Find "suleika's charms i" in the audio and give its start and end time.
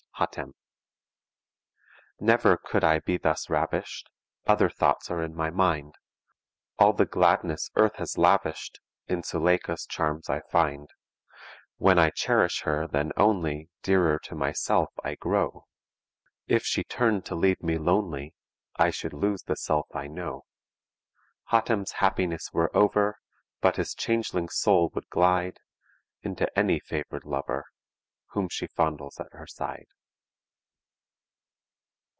9.23-10.41